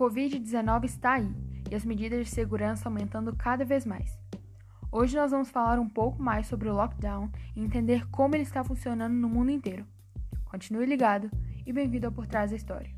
Covid-19 0.00 0.84
está 0.84 1.12
aí 1.12 1.30
e 1.70 1.74
as 1.74 1.84
medidas 1.84 2.24
de 2.24 2.30
segurança 2.30 2.88
aumentando 2.88 3.36
cada 3.36 3.66
vez 3.66 3.84
mais. 3.84 4.18
Hoje 4.90 5.14
nós 5.14 5.30
vamos 5.30 5.50
falar 5.50 5.78
um 5.78 5.90
pouco 5.90 6.22
mais 6.22 6.46
sobre 6.46 6.70
o 6.70 6.72
lockdown 6.72 7.30
e 7.54 7.62
entender 7.62 8.08
como 8.08 8.34
ele 8.34 8.42
está 8.42 8.64
funcionando 8.64 9.12
no 9.12 9.28
mundo 9.28 9.50
inteiro. 9.50 9.84
Continue 10.46 10.86
ligado 10.86 11.30
e 11.66 11.72
bem-vindo 11.72 12.06
ao 12.06 12.12
Por 12.12 12.26
Trás 12.26 12.48
da 12.50 12.56
História. 12.56 12.90